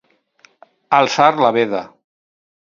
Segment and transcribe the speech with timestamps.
[1.01, 1.83] Alçar la veda.